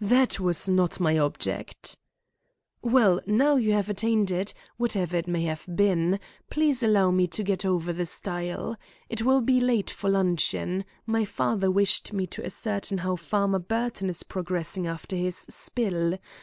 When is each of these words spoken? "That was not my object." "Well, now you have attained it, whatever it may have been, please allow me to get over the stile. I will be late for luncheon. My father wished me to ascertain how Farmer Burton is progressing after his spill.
"That 0.00 0.40
was 0.40 0.66
not 0.66 0.98
my 0.98 1.18
object." 1.18 1.98
"Well, 2.80 3.20
now 3.26 3.56
you 3.56 3.72
have 3.74 3.90
attained 3.90 4.30
it, 4.30 4.54
whatever 4.78 5.14
it 5.18 5.28
may 5.28 5.42
have 5.44 5.66
been, 5.76 6.20
please 6.48 6.82
allow 6.82 7.10
me 7.10 7.26
to 7.26 7.42
get 7.42 7.66
over 7.66 7.92
the 7.92 8.06
stile. 8.06 8.78
I 9.14 9.22
will 9.22 9.42
be 9.42 9.60
late 9.60 9.90
for 9.90 10.08
luncheon. 10.08 10.86
My 11.04 11.26
father 11.26 11.70
wished 11.70 12.14
me 12.14 12.26
to 12.28 12.46
ascertain 12.46 13.00
how 13.00 13.16
Farmer 13.16 13.58
Burton 13.58 14.08
is 14.08 14.22
progressing 14.22 14.86
after 14.86 15.16
his 15.16 15.36
spill. 15.36 16.16